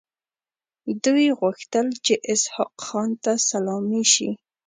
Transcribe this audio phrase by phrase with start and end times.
[1.03, 4.29] دوی غوښتل چې اسحق خان ته سلامي شي.